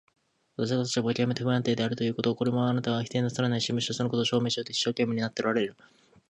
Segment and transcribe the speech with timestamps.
[0.55, 5.75] 私の立場がきわめて不安定であるということ、これはあなたも否定なさらないし、むしろそのことを証明しようと一生懸命になっておられる。